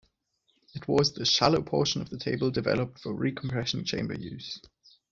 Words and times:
It 0.73 0.87
was 0.87 1.13
the 1.13 1.25
shallow 1.27 1.61
portion 1.61 2.01
of 2.01 2.09
the 2.09 2.17
table 2.17 2.49
developed 2.49 2.97
for 2.97 3.13
recompression 3.13 3.85
chamber 3.85 4.15
use. 4.15 4.59